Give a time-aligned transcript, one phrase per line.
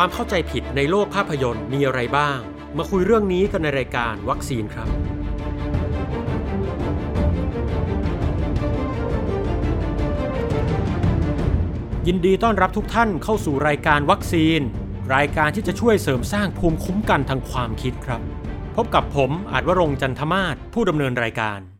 [0.00, 2.38] ความเข้าใจผิดในโลกภาพยนตร์มีอะไรบ้าง
[2.76, 4.88] มาคุยเรื่องนี้กันในรายการวัคซีนครับ
[12.06, 14.60] ยินดีต้อนรับทุกท่านเข้าสู่รายการวัคซีน
[15.14, 18.20] รายการที่จะช่วยเสริมสร้างภูมิคุ้มกันทางความคิดครับ
[18.76, 21.77] พบกับผมอาจวรงจันทมาศผู้ดำเนินรายการ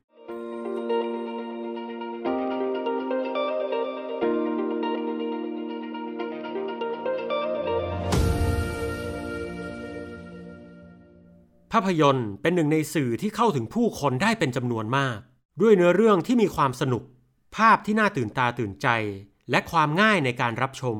[11.72, 15.18] ภาพยนตร์เป็นหนึ่งในสื่อที่เข้าถึงผู้คนได้เป็นจำนวนมาก
[15.60, 17.02] ด้วยเนื้อเรื่องที่มีความสนุก
[17.56, 18.88] ภาพที่น่าตื่นตาตื่นใจ
[19.50, 20.96] และความง่ายในการรับชม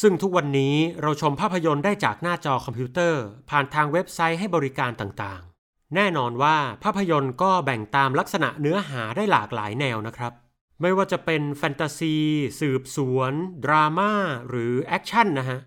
[0.00, 10.32] ซึ่งทุกวันนี้เราชมภาพยนตร์ได้จากหน้าจอคอมพิวเตอร์ ผ่านทางเว็บไซต์ให้บริการต่างๆ แน่นอนว่าภาพยนตร์ก็แบ่งตามลักษณะเนื้อหาได้หลากหลายแนวนะครับ
[10.80, 12.16] ไม่ว่าจะเป็นแฟนตาซี
[12.60, 13.32] สืบสวน
[13.64, 14.12] ดราม่า
[14.48, 15.58] หรือแอคชั่นนะฮะ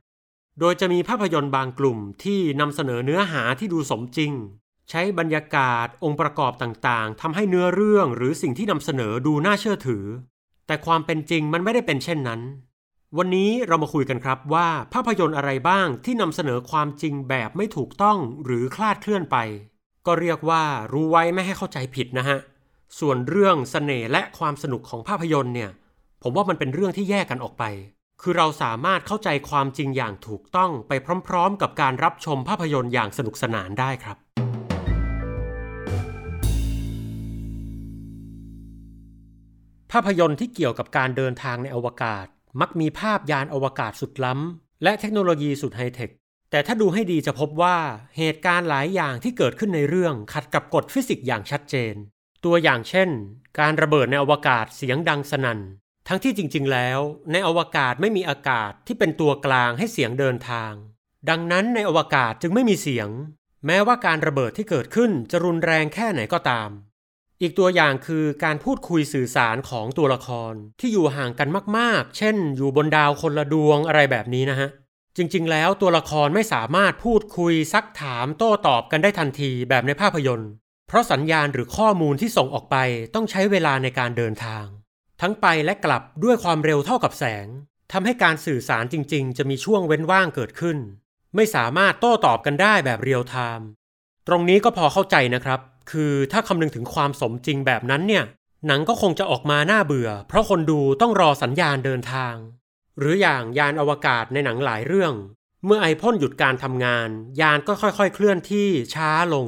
[0.59, 4.31] โดยจะมีภาพยนตร์บางกลุ่มที่นำเสนอเนื้อหาที่ดูสมจริง
[4.89, 10.05] ใช้บรรยากาศองค์ประกอบต่างๆทำให้เนื้อเรื่องหรือสิ่งที่นำเสนอดูน่าเชื่อถือ
[10.67, 12.41] แต่ความเป็นจริงมันไม่ได้เป็นเช่นนั้น
[13.17, 19.37] วันนี้เรามาคุยกันครับว่าภาพยนตร์อะไรบ้างที่นำเสนอความจริงแบบไม่ถูกต้องหรือคลาดเคลื่อนไป
[20.05, 22.37] ก็เรียกว่ารู้ไว้ไม่ให้เข้าใจผิดนะฮะ
[22.99, 25.69] ส่วนเรื่องเสน่ห์และความสนุกของภาพยนตร์เนี่ย
[26.23, 27.63] ผมว่ามันเป็นเรื่องที่แยกกันออกไป
[28.21, 30.91] คือเราสามารถเข้าใจความจริงอย่างถูกต้องไป
[31.27, 34.17] พร้อมๆ กับการรับชมภาพยนตร์อย่างสนุกสนานได้ครับ
[39.91, 42.25] ภาพยนตร์ที่เกี่ยวกับการเดินทางในอวกาศ
[42.61, 46.09] มักมีภาพยานอวกาศสุดล้ำ และเทคโนโลยีสุดไฮเทค
[46.51, 47.77] แต่ถ้าดูให้ดีจะพบว่า
[48.17, 51.93] เหตุการณ์หลายอย่างที่เกิดขึ้นในเรื่องขัดกับกฎฟิสิกส์อย่างชัดเจน
[52.45, 53.09] ตัวอย่างเช่น
[53.59, 55.59] การระเบิดในอวกาศเสียงดังสนั่น
[56.07, 56.99] ทั้งที่จริง ๆ แล้ว
[57.31, 60.73] ในอวกาศไม่มีอากาศที่เป็นตัวกลางให้เสียงเดินทาง
[61.29, 63.09] ดังนั้นในอวกาศจึงไม่มีเสียง
[63.65, 66.69] แม้ว่าการระเบิดที่เกิดขึ้นจะรุนแรงแค่ไหนก็ตาม
[67.41, 74.69] อีกตัวอย่างคือการพูดคุยสื่อสารของตัวละครที่อยู่ห่างกันมากๆ เช่น อยู่บนดาวคนละดวงอะไรแบบนี้นะฮะ
[75.17, 80.51] จริง ๆ แล้วตัวละครไม่สามารถพูดคุยซักถามโต้ตอบกันได้ทันทีแบบในภาพยนตร์
[80.87, 82.75] เพราะสัญญาณหรือข้อมูลที่ส่งออกไป
[83.15, 84.65] ต้องใช้เวลาในการเดินทาง
[85.21, 87.47] ทั้งไปและกลับด้วยความเร็วเท่ากับแสง
[87.91, 90.77] ทำให้การสื่อสารจริง ๆ จะมีช่วงเว้นว่างเกิดขึ้น
[91.35, 93.67] ไม่สามารถโต้ตอบกันได้แบบเรียลไทม์
[94.27, 95.59] ตรงนี้ก็พอเข้าใจนะครับ
[95.91, 98.23] คือถ้าคำนึงถึงความสมจริงแบบนั้นเนี่ย
[98.67, 102.35] หนังก็คงจะออกมาน่าเบื่อ เพราะคนดูต้องรอสัญญาณเดินทาง
[102.99, 105.13] หรืออย่างยานอวกาศในหนังหลายเรื่อง
[105.65, 107.09] เมื่อไอพ่นหยุดการทำงาน
[107.41, 109.47] ยานก็ค่อยๆ เคลื่อนที่ช้าลง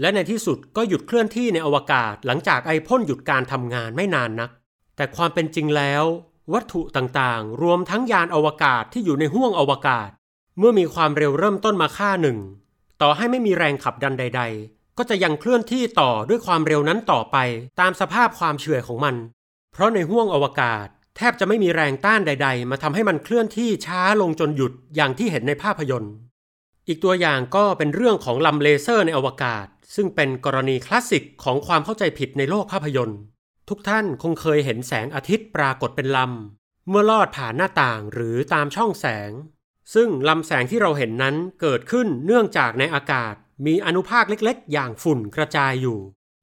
[0.00, 4.50] และในที่สุดก็หยุดเคลื่อนที่ในอวกาศ หลังจากไอพ่นหยุดการทำงานไม่นานนัก
[4.98, 6.04] แต่ความเป็นจริงแล้ว
[6.52, 10.10] วัตถุต่างๆ รวมทั้งยานอวกาศที่อยู่ในห้วงอวกาศ
[10.58, 12.38] เมื่อมีความเร็วเริ่มต้นมาค่าหนึ่ง
[13.02, 17.36] ต่อให้ไม่มีแรงขับดันใด ๆ ก็จะยังเคลื่อนที่ต่อด้วยความเร็วนั้นต่อไป
[17.80, 19.14] ตามสภาพความเฉื่อยของมัน
[19.72, 20.86] เพราะในห้วงอวกาศ
[21.16, 26.12] แทบจะไม่มีแรงต้านใด ๆ มาทำให้มันเคลื่อนที่ช้าลงจนหยุดอย่างที่เห็นในภาพยนตร์
[26.88, 33.20] อีกตัวอย่างก็เป็นเรื่องของลำเลเซอร์ในอวกาศ ซึ่งเป็นกรณีคลาสสิกของความเข้าใจผิดในโลกภาพยนตร์
[33.68, 39.30] ทุกท่านคงเคยเห็นแสงอาทิตย์ปรากฏเป็นลำ เมื่อลอดผ่านหน้าต่างหรือตามช่องแสง
[39.94, 43.34] ซึ่งลำแสงที่เราเห็นนั้นเกิดขึ้นเนื่องจากในอากาศ
[43.66, 45.98] มีอนุภาคเล็กๆ อย่างฝุ่นกระจายอยู่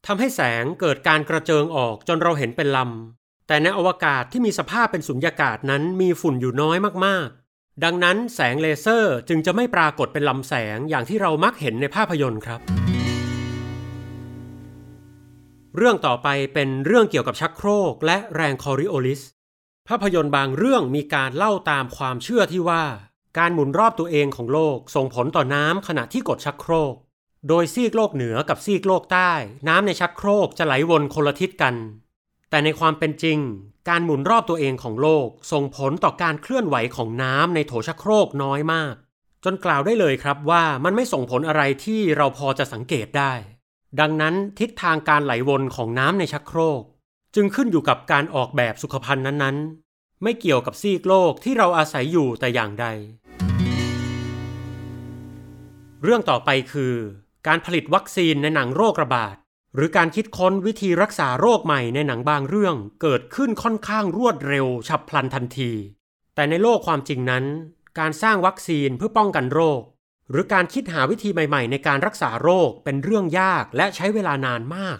[0.05, 12.61] ทำให้แสงเกิดการกระเจิงออกจนเราเห็นเป็นลำ แต่ในอวกาศที่มีสภาพเป็นสุญญากาศนั้นมีฝุ่นอยู่น้อยมากๆ ดังนั้นแสงเลเซอร์จึงจะไม่ปรากฏเป็นลำแสงอย่างที่เรามักเห็นในภาพยนตร์ครับ
[15.77, 19.21] เรื่องต่อไปเป็นเรื่องเกี่ยวกับชักโครกและแรงคอริโอลิส
[19.87, 22.83] ภาพยนตร์บางเรื่องมีการเล่าตามความเชื่อที่ว่า
[23.37, 26.93] การหมุนรอบตัวเองของโลกส่งผลต่อน้ำขณะที่กดชักโครก
[27.47, 29.31] โดยซีกโลกเหนือกับซีกโลกใต้
[29.67, 31.75] น้ำในชักโครกจะไหลวนคนละทิศกัน
[32.49, 33.39] แต่ในความเป็นจริง
[33.89, 38.95] การหมุนรอบตัวเองของโลกส่งผลต่อการเคลื่อนไหวของน้ำในโถชักโครกน้อยมาก
[39.43, 43.33] จนกล่าวได้เลยครับว่ามันไม่ส่งผลอะไรที่เราพอจะสังเกตได้
[43.99, 46.81] ดังนั้นทิศทางการไหลวนของน้ำในชักโครก
[47.35, 52.85] จึงขึ้นอยู่กับการออกแบบสุขภัณฑ์นั้นๆ ไม่เกี่ยวกับซีกโลกที่เราอาศัยอยู่แต่อย่างใด
[56.03, 56.95] เรื่องต่อไปคือ
[57.47, 59.35] การผลิตวัคซีนในหนังโรคระบาด
[59.75, 65.71] หรือการคิดค้นวิธีรักษาโรคใหม่ในหนังบางเรื่องเกิดขึ้นค่อนข้างรวดเร็วฉับพลันทันที
[66.35, 67.45] แต่ในโลกความจริงนั้น
[67.99, 69.81] การสร้างวัคซีนเพื่อป้องกันโรค
[70.29, 74.97] หรือการคิดหาวิธีใหม่ๆ ในการรักษาโรคเป็นเรื่องยากและใช้เวลานานมาก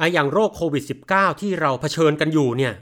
[0.00, 2.74] ออย่างโรคโควิด -19 ที่เราเผชิญกันอยู่เนี่ย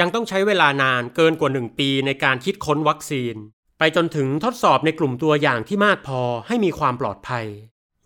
[0.00, 3.34] ยังต้องใช้เวลานานเกินกว่า 1 ปีในการคิดค้นวัคซีน
[3.78, 7.46] ไปจนถึงทดสอบในกลุ่มตัวอย่างที่มากพอให้มีความปลอดภัย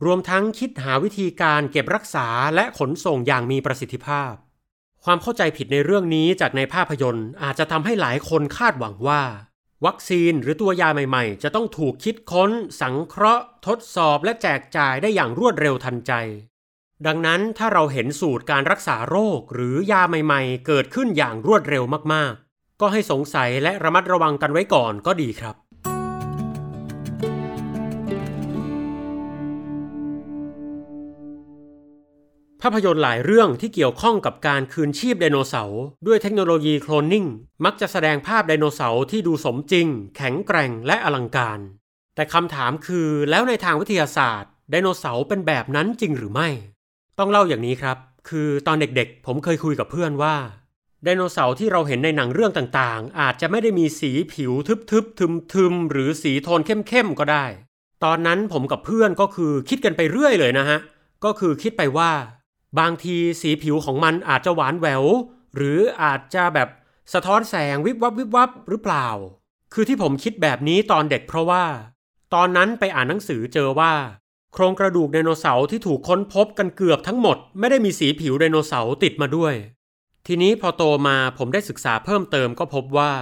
[0.04, 4.32] รวมทั้งคิดหาวิธีการเก็บรักษาและขนส่งอย่างมีประสิทธิภาพ
[5.04, 9.22] ความเข้าใจผิดในเรื่องนี้จากในภาพยนตร์อาจจะทำให้หลายคนคาดหวังว่า
[9.84, 12.50] วัคซีนหรือตัวยาใหม่ๆ จะต้องถูกคิดค้น
[12.80, 16.12] สังเคราะห์ ทดสอบและแจกจ่ายได้อย่างรวดเร็วทันใจ
[17.06, 25.56] ดังนั้นถ้าเราเห็นสูตรการรักษาโรคหรือยาใหม่ๆ เกิดขึ้นอย่างรวดเร็วมากๆ ก็ให้สงสัยและระมัดระวังกันไว้ก่อนก็ดีครับ
[32.66, 37.26] ภาพยนตร์หลายเรื่องที่เกี่ยวข้องกับการคืนชีพไดโนเสาร์ด้วยเทคโนโลยีโคลนนิ่ง
[37.64, 41.58] มักจะแสดงภาพไดโนเสาร์ที่ดูสมจริง แข็งแกร่งและอลังการ
[42.14, 46.48] แต่คำถามคือแล้วในทางวิทยาศาสตร์ไดโนเสาร์เป็นแบบนั้นจริงหรือไม่
[47.18, 47.96] ต้องเล่าอย่างนี้ครับ
[48.28, 50.36] คือตอนเด็กๆ ผมเคยคุยกับเพื่อนว่า
[51.04, 55.20] ไดโนเสาร์ที่เราเห็นในหนังเรื่องต่างๆ อาจจะไม่ได้มีสีผิวทึบๆ
[55.54, 57.44] ทึมๆหรือสีโทนเข้มๆก็ได้
[58.04, 60.78] ตอนนั้นผมกับเพื่อนก็คือคิดกันไปเรื่อยเลยนะฮะ
[61.24, 62.10] ก็คือคิดไปว่า
[62.78, 65.04] บางทีสีผิวของมันอาจจะหวานแหวว
[65.56, 66.68] หรืออาจจะแบบ
[67.12, 69.08] สะท้อนแสงวิบวับวิบวับหรือเปล่า
[69.72, 71.64] คือที่ผมคิดแบบนี้ตอนเด็กเพราะว่า
[72.34, 73.94] ตอนนั้นไปอ่านหนังสือเจอว่า
[74.52, 79.54] โครงกระดูกไดโนเสาร์ที่ถูกค้นพบกันเกือบทั้งหมด ไม่ได้มีสีผิวไดโนเสาร์ติดมาด้วย
[80.26, 83.12] ทีนี้พอโตมาผมได้ศึกษาเพิ่มเติมก็พบว่า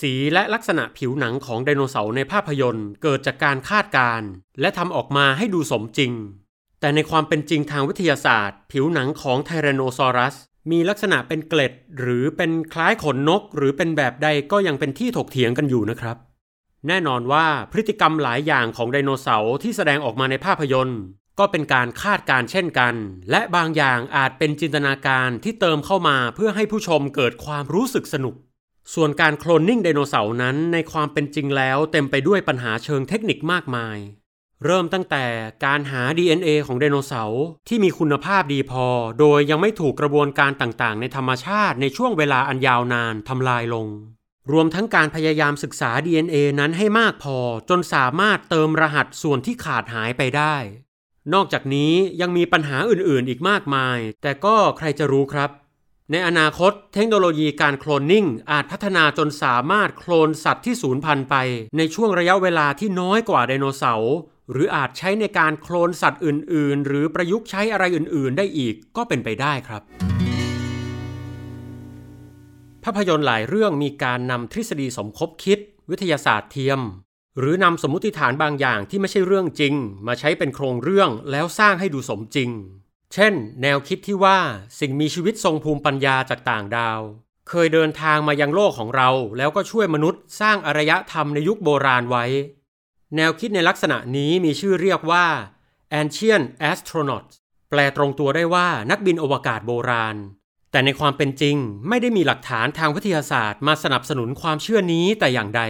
[0.00, 4.28] สีและลักษณะผิวหนังของไดโนเสาร์ในภาพยนตร์ เกิดจากการคาดการณ์
[4.60, 6.12] และทำออกมาให้ดูสมจริง
[6.82, 10.34] แต่ในความเป็นจริงทางวิทยาศาสตร์ ผิวหนังของไทแรนโนซอรัส
[10.70, 16.16] มีลักษณะเป็นเกล็ด หรือเป็นคล้ายขนนก หรือเป็นแบบใดก็ยังเป็นที่ถกเถียงกันอยู่นะครับ
[16.88, 21.00] แน่นอนว่าพฤติกรรมหลายอย่างของไดโนเสาร์ที่แสดงออกมาในภาพยนตร์
[21.38, 22.94] ก็เป็นการคาดการเช่นกัน
[23.30, 28.34] และบางอย่างอาจเป็นจินตนาการที่เติมเข้ามาเพื่อให้ผู้ชมเกิดความรู้สึกสนุก
[28.94, 33.98] ส่วนการโคลนนิ่งไดโนเสาร์นั้นในความเป็นจริงแล้วเต็มไปด้วยปัญหาเชิงเทคนิคมากมาย
[34.64, 35.24] เริ่มตั้งแต่
[35.64, 38.86] การหา DNA ของไดโนเสาร์ที่มีคุณภาพดีพอ
[39.20, 43.86] โดยยังไม่ถูกกระบวนการต่างๆ ในธรรมชาติในช่วงเวลาอันยาวนานทำลายลง
[44.52, 47.38] รวมทั้งการพยายามศึกษา DNA นั้นให้มากพอ
[47.68, 50.56] จนสามารถเติมรหัสส่วนที่ขาดหายไปได้
[51.34, 55.50] นอกจากนี้ยังมีปัญหาอื่นๆ อีกมากมาย แต่ก็ใครจะรู้ครับ
[56.10, 61.36] ในอนาคตเทคโนโลยีการโคลนนิ่งอาจพัฒนาจนสามารถโคลนสัตว์ที่สูญพันธุ์ไป
[61.76, 64.14] ในช่วงระยะเวลาที่น้อยกว่าไดโนเสาร์
[64.52, 69.82] หรืออาจใช้ในการโคลนสัตว์อื่น ๆ หรือประยุกต์ใช้อะไรอื่น ๆ ได้อีกก็เป็นไปได้ครับ
[72.84, 75.58] ภาพยนตร์หลายเรื่องมีการนำทฤษฎีสมคบคิด
[75.90, 76.80] วิทยาศาสตร์เทียม
[77.38, 79.74] หรือนำสมมุติฐานบางอย่างที่ไม่ใช่เรื่องจริง
[80.06, 82.50] มาใช้เป็นโครงเรื่องแล้วสร้างให้ดูสมจริง
[83.14, 84.38] เช่น แนวคิดที่ว่า
[84.80, 87.00] สิ่งมีชีวิตทรงภูมิปัญญาจากต่างดาว
[87.48, 89.08] เคยเดินทางมายังโลกของเรา
[89.38, 92.24] แล้วก็ช่วยมนุษย์ สร้างอารยธรรมในยุคโบราณไว้
[93.16, 95.26] แนวคิดในลักษณะนี้มีชื่อเรียกว่า
[96.00, 97.34] ancient Astronauts
[97.70, 100.16] แปลตรงตัวได้ว่านักบินอวกาศโบราณ
[100.70, 101.56] แต่ในความเป็นจริง
[101.88, 105.62] ไม่ได้มีหลักฐานทางวิทยาศาสตร์มาสนับสนุนความเชื่อนี้แต่อย่างใด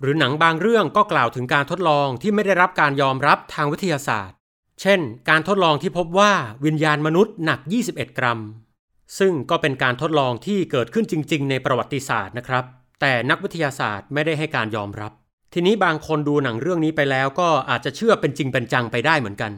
[0.00, 4.36] หรือหนังบางเรื่องก็กล่าวถึงการทดลองที่ไม่ได้รับการยอมรับทางวิทยาศาสตร์
[4.80, 6.32] เช่น การทดลองที่พบว่า
[6.64, 8.40] วิญญาณมนุษย์หนัก 21 กรัม
[9.18, 12.64] ซึ่งก็เป็นการทดลองที่เกิดขึ้นจริง ๆ ในประวัติศาสตร์นะครับ
[13.00, 15.12] แต่นักวิทยาศาสตร์ไม่ได้ให้การยอมรับ
[15.52, 19.52] ทีนี้บางคนดูหนังเรื่องนี้ไปแล้วก็อาจจะเชื่อเป็นจริงเป็นจังไปได้เหมือนกัน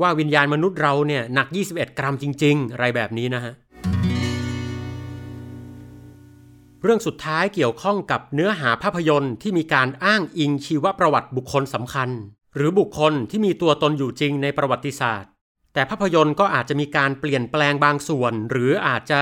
[0.00, 3.52] ว่าวิญญาณมนุษย์เราเนี่ยหนัก 21 กรัมจริง ๆ อะไรแบบนี้นะฮะ
[6.82, 12.10] เรื่องสุดท้ายเกี่ยวข้องกับเนื้อหาภาพยนตร์ที่มีการอ้างอิงชีวประวัติบุคคลสำคัญ
[12.56, 15.30] หรือบุคคลที่มีตัวตนอยู่จริงในประวัติศาสตร์
[15.72, 19.20] แต่ภาพยนตร์ก็อาจจะมีการเปลี่ยนแปลงบางส่วน หรืออาจจะ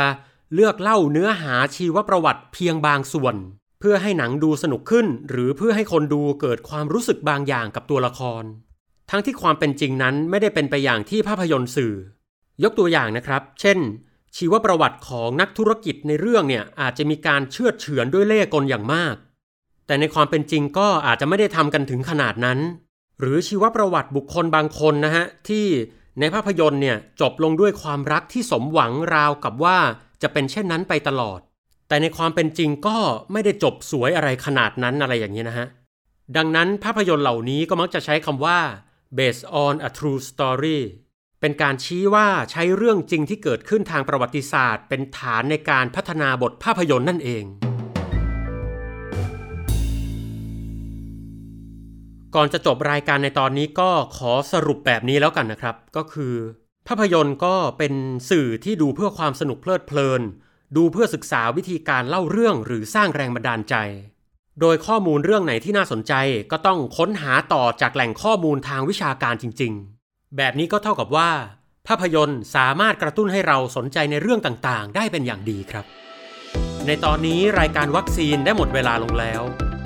[0.55, 3.35] เลือกเล่าเนื้อหาชีวประวัติเพียงบางส่วน
[3.81, 8.43] เพื่อให้หนังดูสนุกขึ้น หรือเพื่อให้คนดูเกิดความรู้สึกบางอย่างกับตัวละคร
[9.11, 11.95] ทั้งที่ความเป็นจริงนั้นไม่ได้เป็นไปอย่างที่ภาพยนตร์สื่อ
[12.63, 13.79] ยกตัวอย่างนะครับ เช่น
[14.37, 19.15] ชีวประวัติของนักธุรกิจในเรื่องเนี่ยอาจจะมีการเชื่อดเฉือนด้วยเล่ห์กลอย่างมาก
[19.87, 22.59] แต่ในความเป็นจริงก็อาจจะไม่ได้ทำกันถึงขนาดนั้น
[23.21, 25.67] หรือชีวประวัติบุคคลบางคนนะฮะที่
[26.21, 29.79] ในภาพยนตร์เนี่ยจบลงด้วยความรักที่สมหวังราวกับว่า
[30.23, 31.41] จะเป็นเช่นนั้นไปตลอด
[31.89, 32.99] แต่ในความเป็นจริงก็
[33.33, 35.67] ไม่ได้จบสวยอะไรขนาดนั้นอะไรอย่างนี้นะฮะ
[36.37, 38.59] ดังนั้นภาพยนตร์เหล่านี้ก็มักจะใช้คำว่า
[39.19, 40.79] based on a true story
[41.41, 47.45] เป็นการชี้ว่าใช้เรื่องจริงที่เกิดขึ้นทางประวัติศาสตร์ เป็นฐานในการพัฒนาบทภาพยนตร์นั่นเอง
[52.35, 56.35] ก่อนจะจบรายการในตอนนี้ก็ขอสรุปแบบนี้แล้วกันนะครับ ก็คือ
[56.89, 57.95] ภาพยนตร์ก็เป็น
[58.31, 60.23] สื่อที่ดูเพื่อความสนุกเพลิดเพลิน
[60.77, 63.75] ดูเพื่อศึกษาวิธีการเล่าเรื่องหรือสร้างแรงบันดาลใจ
[64.61, 66.13] โดยข้อมูลเรื่องไหนที่น่าสนใจ
[66.51, 69.73] ก็ต้องค้นหาต่อจากแหล่งข้อมูลทางวิชาการจริง
[70.05, 71.31] ๆ แบบนี้ก็เท่ากับว่า
[71.87, 75.85] ภาพยนตร์สามารถกระตุ้นให้เราสนใจในเรื่องต่างๆ ได้เป็นอย่างดีครับ
[76.87, 79.43] ในตอนนี้รายการวัคซีนได้หมดเวลาลงแล้ว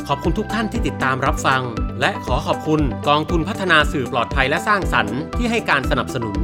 [0.08, 1.62] ขอบคุณทุกท่านที่ติดตามรับฟัง
[2.00, 6.36] และขอขอบคุณกองทุนพัฒนาสื่อปลอดภัยและสร้างสรรค์ที่ให้การสนับสนุน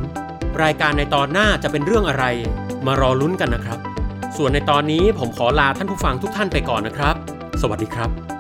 [0.63, 2.25] รายการในตอนหน้าจะเป็นเรื่องอะไร
[2.87, 3.79] มารอลุ้นกันนะครับ
[4.37, 7.15] ส่วนในตอนนี้ผมขอลาท่านผู้ฟังทุกท่านไปก่อนนะครับ
[7.63, 8.36] สวัสดีครับ